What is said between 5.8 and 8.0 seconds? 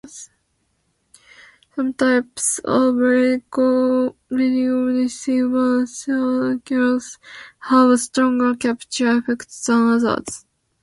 circuits have a